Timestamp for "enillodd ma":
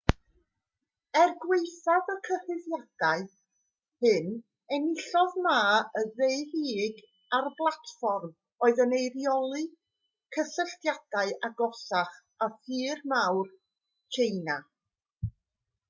4.77-5.59